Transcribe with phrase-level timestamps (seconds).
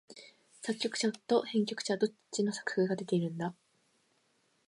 [0.63, 3.53] 作曲者と編曲者、どっちの作風が出てるんだ？